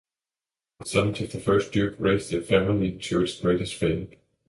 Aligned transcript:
The 0.79 0.87
sons 0.87 1.21
of 1.21 1.31
the 1.31 1.39
first 1.39 1.71
duke 1.73 1.93
raised 1.99 2.31
the 2.31 2.41
family 2.41 2.91
to 2.97 3.21
its 3.21 3.39
greatest 3.39 3.75
fame. 3.75 4.09